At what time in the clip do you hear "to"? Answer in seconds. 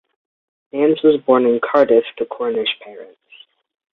2.17-2.25